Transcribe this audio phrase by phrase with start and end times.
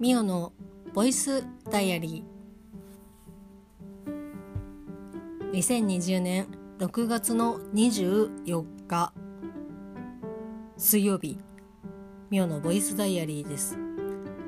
[0.00, 0.54] ミオの
[0.94, 5.52] ボイスダイアリー。
[5.52, 6.46] 2020年
[6.78, 9.12] 6月の24日。
[10.78, 11.36] 水曜日。
[12.30, 13.76] ミオのボイスダイアリーです。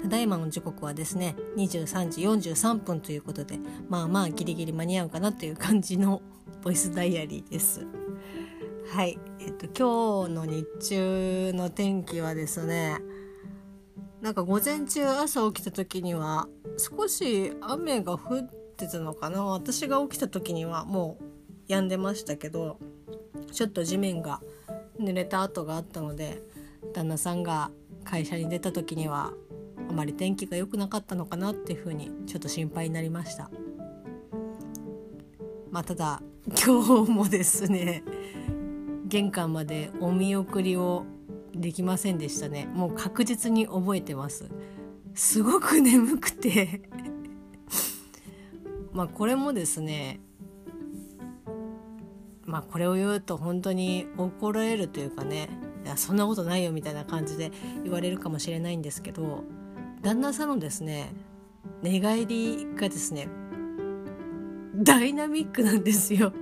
[0.01, 3.59] ただいまの時刻はですね23時43分ということで
[3.91, 6.23] まあまあギリギリ間に合うかなという感じの
[6.65, 7.87] ボイスダイアリーです。
[8.89, 9.19] はい。
[9.39, 13.03] えっと今日の日中の天気はですね
[14.23, 16.47] なんか午前中朝起きた時には
[16.79, 19.45] 少し雨が降ってたのかな？
[19.45, 22.79] 私が起きた時にはもう止んでましたけど
[23.51, 24.41] ちょっと地面が
[25.01, 26.41] 濡れた跡があったので
[26.95, 27.73] 旦那さんが
[28.05, 29.33] 会社に出た時には
[29.91, 33.51] あまり天気が良くなかったのかなっていうふうにちょっと心配になりました。
[35.73, 36.23] まあただ
[36.65, 38.05] 今日もですね
[39.07, 41.07] 玄関までお見送りを
[41.63, 42.67] できませんでしたね。
[42.67, 44.51] もう確実に覚えてます。
[45.15, 46.83] すごく眠くて。
[48.93, 50.21] まあこれもですね
[52.45, 55.49] まあこれを言うと本当に怒られるというかね
[55.85, 57.51] いやそんなことないよみたいな感じで
[57.83, 59.45] 言われるかもしれないんですけど
[60.03, 61.15] 旦那さんのですね
[61.83, 63.29] 寝返りがですね
[64.75, 66.33] ダイナミックなんですよ。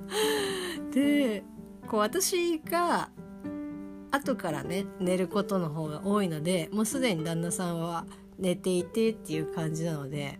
[0.92, 1.42] で
[1.88, 3.10] こう私が
[4.14, 8.06] 後からね寝ることの方が多いのでもうすでに旦那さんは
[8.38, 10.38] 寝ていてっていう感じなので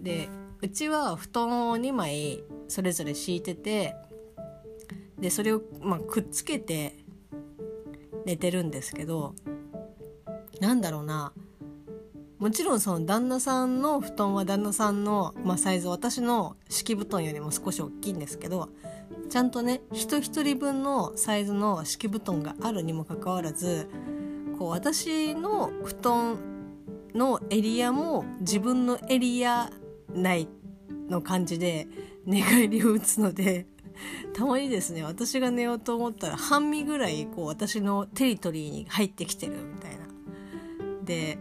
[0.00, 0.28] で
[0.60, 3.96] うちは布団を2枚それぞれ敷いてて
[5.18, 6.96] でそれを、まあ、くっつけて
[8.24, 9.34] 寝てるんですけど
[10.60, 11.32] なんだろうな
[12.42, 18.68] もちろんその旦那さんの布団は旦那さんの、まあ、サイズ私の敷布団よりも少し大きいんですけど
[19.30, 23.88] ちゃんとね人一人分のサイズの敷布団があるにもかかわらず
[24.58, 26.38] こう私の布団
[27.14, 29.70] のエリアも自分のエリア
[30.12, 30.48] 内
[31.08, 31.86] の感じで
[32.26, 33.66] 寝返りを打つので
[34.34, 40.08] たまにですね私が寝ようと思ったら半身ぐらいこう私のテリトリーに入ってきてるみたいな。
[41.04, 41.38] で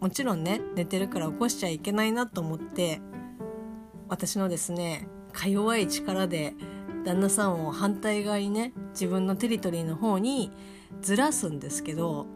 [0.00, 3.00] もちろんね寝てるから起こしちゃいけないなと思って
[4.08, 6.54] 私のですねか弱い力で
[7.04, 10.50] 旦那さんを反対側にね自分のテリトリーの方に
[11.02, 12.26] ずらすんですけど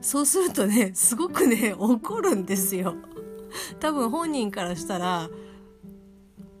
[0.00, 2.94] そうするとねすごくね怒るんですよ。
[3.80, 5.28] 多分本人からしたら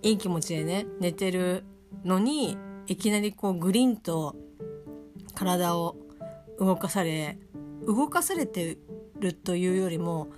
[0.02, 1.64] いい気持ちでね寝てる
[2.04, 4.36] のにいきなりこうグリンと
[5.34, 5.96] 体を
[6.58, 7.38] 動かされ
[7.86, 8.78] 動かされて
[9.20, 10.28] るというよりも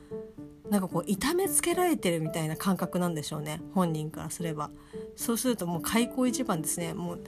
[0.71, 4.71] なんかこう痛めつけられてるみたいな感覚なんでしょうね本人からすれば。
[5.17, 6.95] そうするともう開口一番ですね。
[6.95, 7.21] もう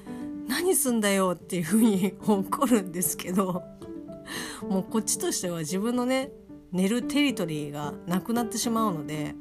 [0.48, 3.62] 何すんだよっていうふうに 怒るんですけど
[4.69, 6.32] もうこっちとしては自分のね
[6.72, 9.34] 寝るテリトリーがなくなってしまうので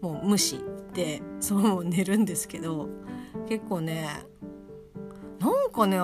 [0.00, 0.58] もう無視っ
[0.92, 2.88] てそう寝るんですけど
[3.48, 4.08] 結構ね
[5.38, 5.98] なんかね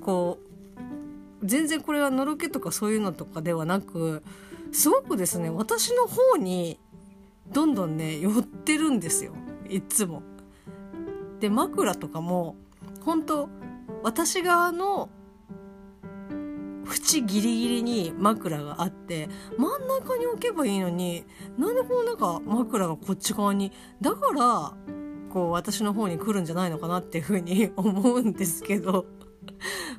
[0.00, 0.38] こ
[1.42, 4.22] う全然これはのろけとかそういうのとかではなく
[4.72, 6.78] すごくですね私の方に
[7.52, 9.34] どんどんね寄ってるんですよ。
[9.68, 10.22] いつも。
[11.40, 12.56] で枕とかも
[13.02, 13.48] 本当
[14.02, 15.08] 私側の
[16.86, 21.24] 縁ギリギリに枕があって真ん中に置けばいいのに
[21.56, 23.72] なんでこうなんか枕がこっち側に。
[24.00, 24.74] だから
[25.32, 29.06] こう私の方に来るんじゃないのかなっていうふうに思うんですけど。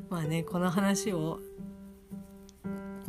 [0.09, 1.39] まあねこの話を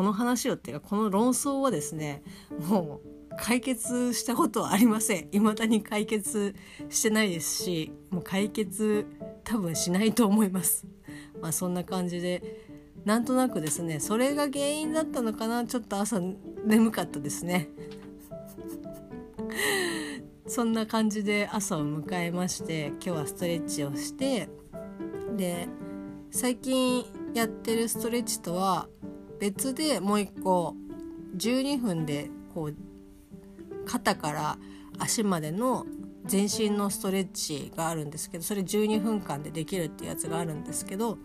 [0.02, 2.24] この話をっていうかこの論争はですね
[2.68, 5.28] もう解決したことはありません。
[5.30, 6.56] 未だに解決
[6.90, 9.06] してないですしもう解決
[9.44, 10.88] 多分しないと思います。
[11.40, 12.42] まあそんな感じで
[13.04, 16.20] なんとなくですねそれが原因だったのかなちょっと朝
[16.64, 17.68] 眠かったですね。
[20.48, 24.48] そんな感じで朝を迎えまして今日はストレッチをして
[25.36, 25.68] で
[26.32, 27.04] 最近
[27.34, 28.88] やってるストレッチとは
[29.42, 30.76] 別でもう一個
[31.36, 32.76] 12分でこう
[33.84, 34.58] 肩から
[35.00, 35.84] 足までの
[36.24, 41.18] 全身のストレッチがあるんですけどそれ12分間でできるっていうやつがあるんですけど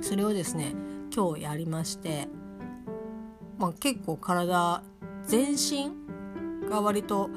[0.00, 0.72] それをですね
[1.14, 2.26] 今日やりまして、
[3.58, 4.82] まあ、結構体
[5.26, 7.28] 全身が割と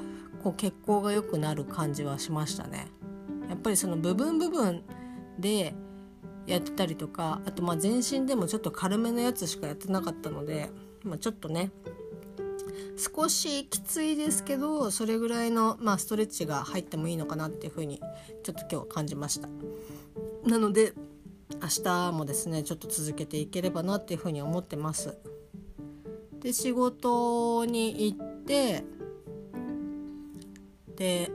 [0.42, 2.86] こう血行が良くなる感じはしましたね。
[3.50, 4.82] やっぱりその部分部分
[5.38, 5.74] で
[6.46, 10.70] やってたりとかあとまあ全身でもちょっと軽めのやつしかやってなかったので、
[11.02, 11.70] まあ、ちょっとね
[12.96, 18.00] 少しきついですけどそれぐらいの、まあ、ストレッチが入ってもいいのかなっていうふうに
[18.42, 19.48] ちょっと今日は感じました。
[20.44, 20.92] なので
[21.62, 25.16] 明日もですねちょっと続けていければなっていうふうに思ってます。
[26.40, 28.84] で仕事に行って
[30.96, 31.30] で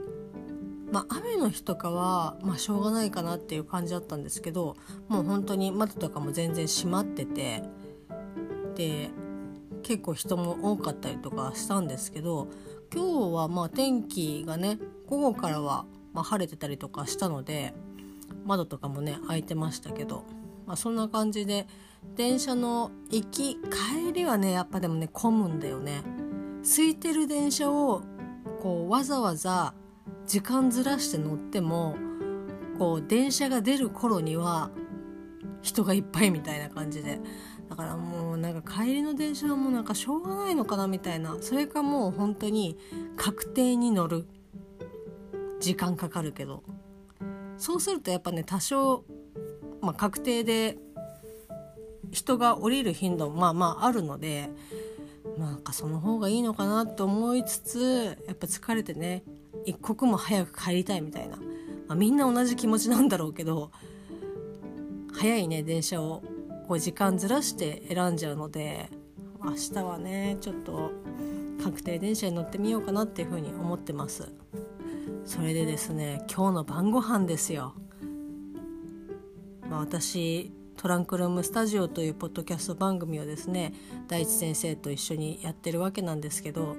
[0.90, 4.76] まあ雨の日とかはまあしょうがないかなっていう感じだったんですけど
[5.08, 7.62] もう本当に窓とかも全然閉まってて
[8.74, 9.10] で
[9.82, 12.48] 結構人も多かったりとかしたんですけど
[12.92, 17.72] 今日はまあ天気がね午後からはま晴れてたりとかしたので
[18.44, 20.24] 窓とかもね開いてましたけど、
[20.66, 21.66] まあ、そんな感じで
[22.16, 26.02] 電車の行き帰りはねやっぱでもね混むんだよね。
[26.62, 28.02] 空いてる電車を
[28.60, 29.74] こうわざわざ
[30.30, 31.96] 時間ずらして乗っても
[32.78, 34.70] こう電車が出る頃には
[35.60, 37.18] 人がいっぱいみたいな感じで。
[37.68, 41.36] だからもうなんか帰りの電車はもうなんかしょうがないのかなみたいな。
[41.40, 42.78] それかもう本当に
[43.16, 44.24] 確定に乗る。
[45.58, 46.62] 時間かかるけど。
[47.58, 49.04] そうするとやっぱね多少、
[49.80, 50.78] まあ、確定で
[52.12, 54.48] 人が降りる頻度まあまああるので
[55.38, 59.24] なんかその方がいいのかなと思いつつやっぱ疲れてね
[59.64, 61.42] 一刻も早く帰りたいみたいな、ま
[61.90, 63.70] あ、みんな同じ気持ちなんだろうけど
[65.12, 66.22] 早いね電車を。
[66.70, 68.90] こう時間ずらして選んじゃうので
[69.42, 70.92] 明日はねちょっと
[71.60, 74.32] 確定電車に乗ってみようかなっていうふうに思ってます。
[75.24, 77.74] それでですね今日の晩ご飯ですよ、
[79.68, 83.74] まあ、私トランクルームスタジオというポッドキャスト番組をですね
[84.06, 86.76] 大地先生と一緒にやってるわけなんですけど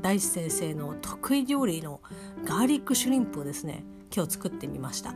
[0.00, 2.00] 大地先生の得意料理の
[2.44, 3.84] ガーリックシュリンプをですね
[4.14, 5.14] 今日作ってみました。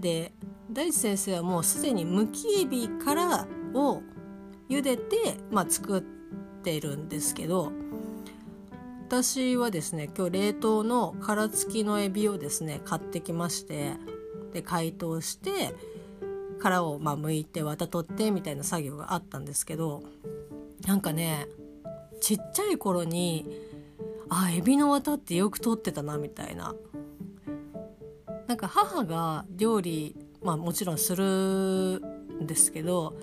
[0.00, 0.32] で
[0.70, 4.02] 大地先生はもうすでにむきエビからを
[4.68, 6.02] 茹でて、まあ、作っ
[6.62, 7.72] てるんですけど
[9.08, 13.94] 私はですね今日冷凍の殻付きのエビをですね買ってきまして
[14.52, 15.74] で解凍して
[16.60, 20.04] 殻をまあ剥いて綿取ってみたいな作業があったんですけど
[20.86, 21.48] なんかね
[22.20, 23.69] ちっちゃい頃に
[24.30, 26.74] あエビの綿ってよく取ってたなみたいな。
[28.46, 33.16] なんか母が料理まあもちろんするんですけど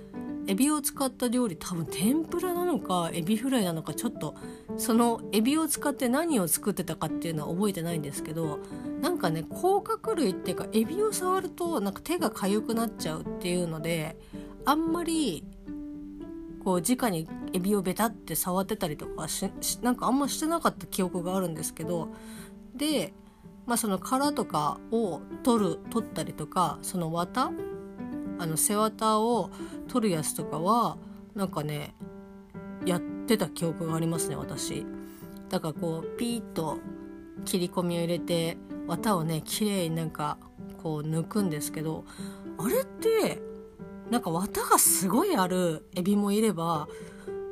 [0.47, 4.35] エビを使った料理多分天ぷらなのかエビフライなのかちょっと
[4.77, 8.59] そのエビを使って何を作ってたかっていうのは覚えてないんですけど
[9.01, 14.15] なんかね甲殻類っていうかエビを触るとなんか手が痒くなっちゃうっていうので
[14.63, 15.43] あんまり
[16.67, 19.49] こう直にエビをベタって触ってたりとかし
[19.81, 22.09] なんかあんましてなかった記憶があるんですけど
[22.75, 23.13] で
[23.65, 27.53] まあその殻とかを取る取ったりとかその綿
[28.37, 29.49] あの背綿を
[29.87, 30.97] 取るやつとかは
[31.35, 31.95] なんかね
[32.85, 34.85] やってた記憶がありますね私。
[35.47, 36.79] だからこうピーッと
[37.45, 40.37] 切り込みを入れて綿をね綺麗になんか
[40.83, 42.03] こう抜くんですけど
[42.57, 43.41] あれって
[44.09, 46.87] なんか綿がすごいあるエビもいれば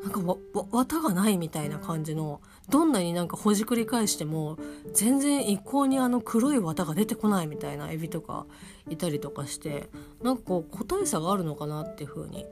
[0.04, 0.38] なんかわ
[0.72, 4.57] 綿がないみたいな感じのどんなになんかほじくり返しても
[4.94, 8.46] 全然一向にあの黒い綿が出てこないみたいなエビとか
[8.88, 9.90] いたりとかして
[10.22, 12.46] なんかこう個体差があるのかなっていう風に。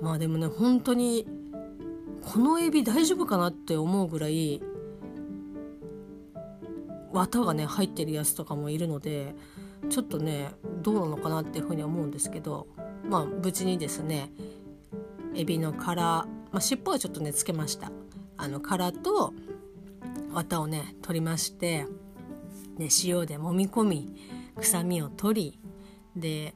[0.00, 1.28] まあでもね本当に
[2.24, 4.60] このエビ大丈夫かなって思うぐらい
[7.12, 9.36] 綿がね入ってるやつとかもいるので
[9.88, 10.50] ちょっとね
[10.82, 12.66] どうなのかなっていうふうに思うんですけど
[13.08, 14.30] まあ無事にですね
[15.34, 17.90] エビの殻、まあ、尻尾はちょっとねつけました。
[18.36, 19.32] あの殻と
[20.32, 21.86] 綿をね取りまして
[22.78, 24.16] で塩で揉み込み
[24.60, 25.58] 臭みを取
[26.14, 26.54] りで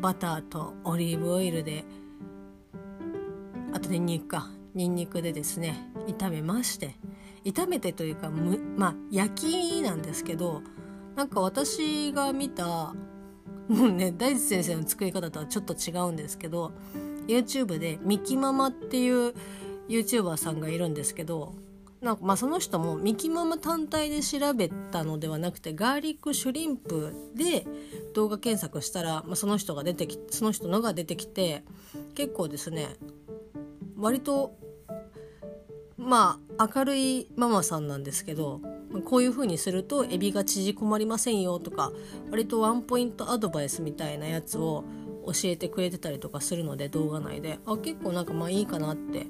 [0.00, 1.84] バターとオリーブオイルで
[3.72, 6.96] あとニンニクかニンニクでですね炒めまして。
[7.44, 10.62] 炒めてというかむまあ焼きなんですけど
[11.16, 12.94] なんか私が見た
[13.68, 16.72] もうね大地先生の作り方とはちょっと違うんですけど
[17.26, 19.34] YouTube でミキママっていう
[19.88, 21.54] YouTuber さんがいるんですけど
[22.00, 27.66] なんかまあその人もミキママ単体で調べたのではなくてガーリックシュリンプで
[28.14, 31.64] 動画検索したら、まあ、その人が出てきその人のが出てきて
[32.14, 32.88] 結構ですね
[33.96, 34.54] 割と
[35.96, 38.60] まあ明るいママさんなんですけど
[39.04, 41.92] こういう風にするとエビが縮こまりませんよとか
[42.30, 44.84] 割とワンポイントアドバイスみたいなやつを
[45.26, 47.58] 教えてくれてたりとかするので動画内で。
[47.66, 49.26] あ結構なんかまあいいかなって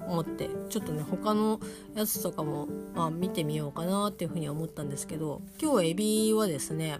[0.00, 1.60] 思ってちょっとね他の
[1.94, 6.98] やつとかも、まあ、見てみようかなっていうふうに思ったんですけど今日エビはですね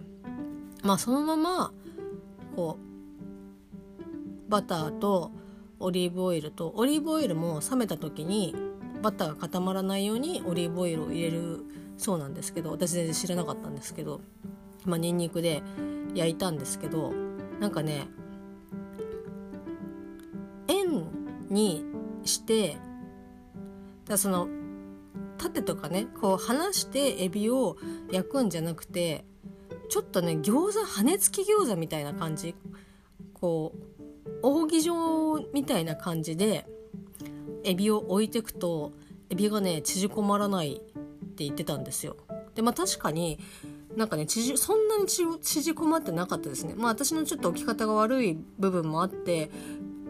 [0.82, 1.72] まあそのまま
[2.56, 5.30] こうバターと
[5.78, 8.54] オリーブオイルとオリーブオイルも冷めた時に
[9.02, 11.64] バターが固まらないようにオリーブオイルを入れる
[11.96, 14.20] そうなんですけど私全然知らなかったんですけど
[14.84, 15.62] まあニンニクで
[16.14, 17.12] 焼いたんですけど
[17.60, 18.06] なんかね
[20.68, 21.06] 円
[21.48, 21.84] に
[22.24, 22.76] して
[24.06, 24.48] だその
[25.38, 27.76] 縦とかねこう離してエビを
[28.10, 29.24] 焼くんじゃなくて
[29.88, 32.54] ちょっとね餃子羽根付き餃子みたいな感じ
[33.34, 33.86] こう
[34.42, 36.66] 扇状みたいな感じで
[37.64, 38.92] エビを置いてくと
[39.30, 40.80] エビがね縮こまらない
[41.36, 42.16] って言ってたんですよ。
[42.54, 43.38] でまあ確かに
[43.94, 46.74] なんかねそんなに縮こまってなかったですね。
[46.74, 49.50] まあ私のちょっと置き方が悪い部分もあって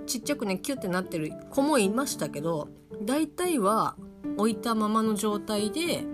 [0.07, 2.69] ちっちゃくねキュッてなってる子もいましたけど
[3.03, 3.97] 大体は
[4.37, 6.05] 置いたままの状態で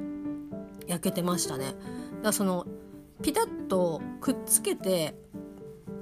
[0.86, 1.66] 焼けてましたね。
[1.66, 1.76] だか
[2.22, 2.66] らその
[3.22, 5.14] ピタッとくっつけて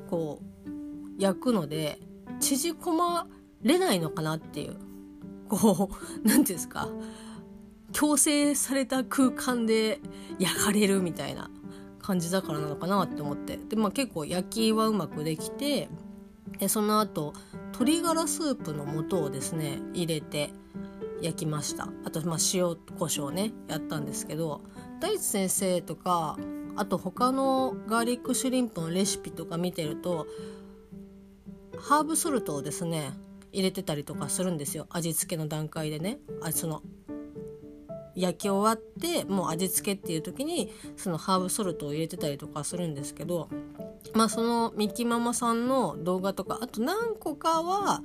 [0.09, 1.99] こう焼くので
[2.38, 3.26] 縮こま
[3.62, 4.76] れないのかなっていう
[5.49, 6.88] こう何て言うんですか
[7.92, 10.00] 強制された空間で
[10.38, 11.50] 焼かれるみたいな
[12.00, 13.56] 感じだからなのかなって思って。
[13.56, 15.88] で、まあ、結構焼きはうまくできて
[16.59, 17.32] でその後
[17.73, 20.50] 鶏ガラスープの素をですね入れて
[21.23, 21.88] 焼きました。
[22.04, 24.62] あとまあ塩コショウねやったんですけど
[25.00, 26.38] 大地先生とか
[26.76, 30.26] あと他のガーリックシュリンプのレシピとか見てると
[31.78, 33.12] ハーブソルトをですね
[33.52, 34.87] 入れてたりとかするんですよ。
[34.90, 36.18] 味付けの段階でね。
[36.42, 36.82] あその
[38.21, 43.49] 焼き終わってもう味付けっていう時にそのハーブソルトを入れてたりとかするんですけど
[44.15, 48.03] まあそのミキママさんの動画とかあと何個かは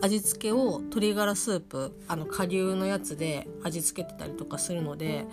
[0.00, 5.26] 味付けを鶏ガラスープあの顆粒のやつで味付けてたりとかするので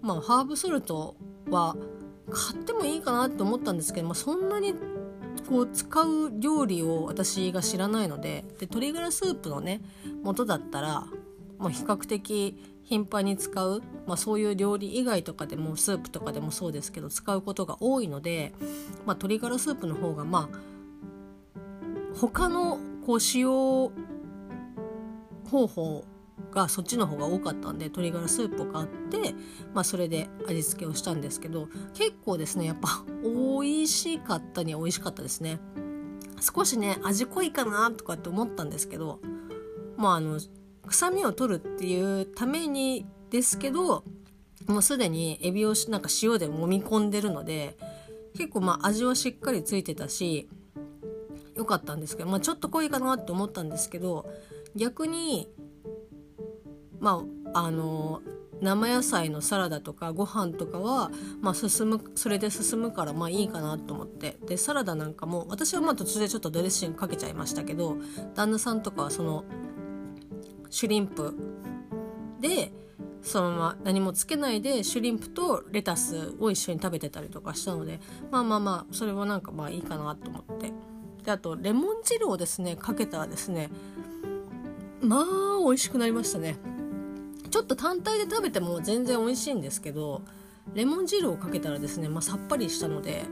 [0.00, 1.16] まあハーブソルト
[1.50, 1.76] は
[2.30, 4.74] 買ってもいいかなって思ったんですけど、まあ、そんなに
[5.48, 9.80] こう使う料理を私が知らないのでで鶏ガラスープのね
[10.22, 11.06] 元だったら、
[11.58, 12.56] まあ、比較的
[12.90, 18.52] 頻繁に使う、まあ、そういう料理以外とかでもスープとかでもそうですけど使うことが多いので、
[19.06, 20.58] まあ、鶏ガラスープの方がまあ
[22.18, 23.92] 他のこう使用
[25.48, 26.04] 方法
[26.50, 29.34] がそっちの方が多かったんで鶏ガラスープを買って、
[29.72, 35.60] まあ、それで味付けをしたんですけど結構ですねやっぱ美味しかったに美味しかったですね。
[36.40, 39.20] 少しね味濃いかなとかって思ったんですけど
[39.96, 40.40] まああの
[40.90, 44.04] 臭みを取るっていうためにですけど
[44.66, 47.76] もうすでにエビをなんか塩で揉み込んでるので
[48.36, 50.48] 結構まあ味はしっかりついてたし
[51.56, 54.30] 良かったんですけど、まあ、ちょっと濃いかなって思ったんですけど
[54.76, 55.48] 逆に
[56.98, 58.22] まああの
[58.60, 64.36] 生野菜のサラダとかご飯とかは、まあ、進むそれで進むからまあいいかなと思って。
[64.46, 67.96] でサラダなんかも私はまあ途中でちょっとドレッシングかけちゃいましたけど
[68.34, 69.44] 旦那さんとかはその
[70.70, 71.34] シュリンプ。
[72.40, 72.72] で
[73.22, 78.00] そのまま何もつけないでシュリンプとレタスを一緒に食べてたりとかしたので
[78.30, 80.72] まあまあまあそれはなんかまあいいかなと思って。
[81.22, 83.68] であとレモン汁をですねかけたらですね
[85.02, 85.24] まあ
[85.62, 86.56] 美味しくなりましたね。
[87.50, 90.22] ちょっと単体で食べても全然美味しいんですけど
[90.72, 93.24] レモン汁をかけたらですね、まあ、さっぱりしたので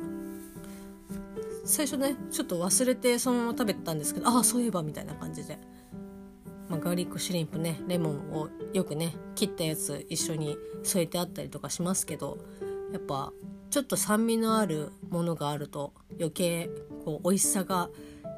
[1.65, 5.59] 最初ねちょっと忘れてそのまま食べてたんですけどああそういえばみたいな感じで、
[6.89, 12.39] ガーリックシュリンプねレモンをよくね切ったやつ一緒に添えてあったりとかしますけど
[12.93, 13.31] やっぱ
[13.69, 16.71] ちょっと酸味のあるものがあると余計
[17.05, 17.91] こう美味しさが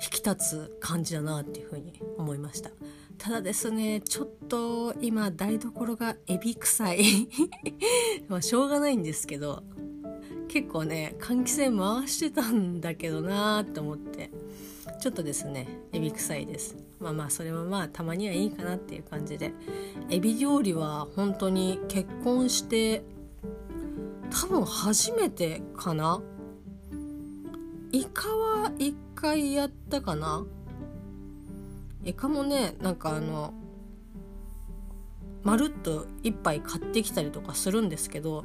[0.02, 2.70] 引き立つ感じだなっていうふうに思いました。
[3.18, 7.28] ただですねちょっと今台所がエビ臭い
[8.28, 9.62] まあしょうがないんですけど
[10.48, 14.30] 結構ね換気扇回してたんだけどなーって思って
[15.00, 19.52] ちょっとですねエビ臭いですまあまあそれはまあたまにはいいかなっていう感じで。
[20.10, 23.02] エビ料理は本当に結婚して
[24.30, 26.20] 多分初めてかな？
[27.92, 30.44] イカは1回やったかな？
[32.04, 33.54] イカもねなんかあの
[35.42, 38.44] まるっと1杯買ってきたりとかするんですけど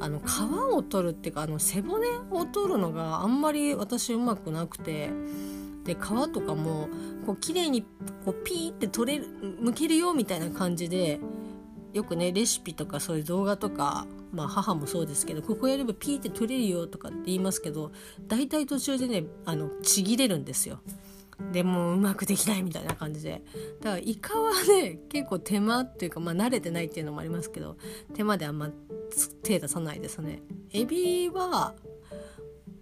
[0.00, 5.10] あの皮を取るっていうかあの背骨を取るのがあんまり私うまくなくて
[5.84, 5.98] で皮
[6.32, 6.88] とかも
[7.26, 7.82] こう綺麗に
[8.24, 9.26] こうピーって取れる
[9.62, 11.20] 剥けるよみたいな感じで
[11.92, 17.92] よくねレシピとかそういう動画とかまあ母もそうですけどここやればピーって取れるよとかって言いますけど
[18.28, 20.80] 大体途中でねあのちぎれるんですよ。
[21.52, 23.42] でもうまくできないみたいな感じで
[23.80, 27.78] だからイカはね結構手間っていうかまあ慣れてないっていうのもありますけど
[28.14, 28.70] 手間であんま
[29.42, 31.74] 手出さないですねエビは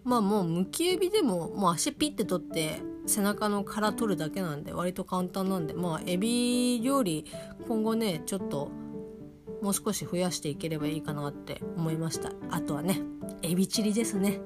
[0.05, 7.25] まあもうむきエビでももう足ピッて取って背中の殻取るだけなんで割と簡単なんでまあエビ料理
[7.67, 8.71] 今後ねちょっと
[9.63, 12.33] もう少し増やしていければいいかなって思いました。
[12.51, 13.01] あとはね
[13.43, 14.41] エビチリですね。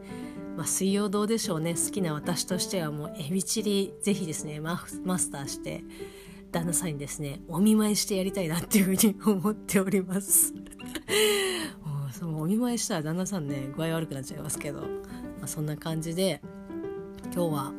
[0.57, 1.75] まあ、水曜どうでしょうね。
[1.75, 5.83] 好きな私としてはもうエビチリぜひですねマスターして
[6.51, 10.53] 旦那さんにですねお見舞いしてやりたいなっていうふうに思っております。
[11.85, 14.83] もうそのお見舞いしたら旦那さんね具合悪くなっちゃいますけど、
[15.43, 16.41] まあ、そんな感じで
[17.25, 17.73] 今日は、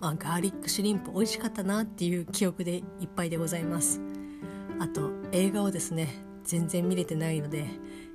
[0.00, 4.00] まあ、ガーリックシュリンプ美味しかったなっていう記憶でいっぱいでございます。
[4.80, 6.08] あと映画をですね
[6.42, 7.66] 全然見れてないので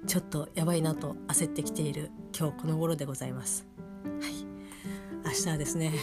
[0.06, 3.66] ちょっとやばいなと焦ってきている今日この頃でございます。
[4.04, 4.34] はい。
[5.26, 5.94] 明日はですね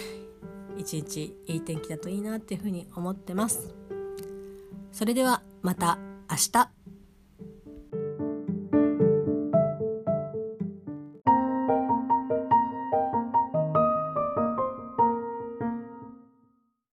[0.78, 3.74] 一日いい天気だといいなっていうふうに思ってます。
[4.90, 5.98] それではまた
[6.30, 6.79] 明日。